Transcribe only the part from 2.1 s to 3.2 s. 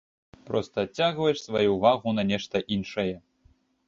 на нешта іншае.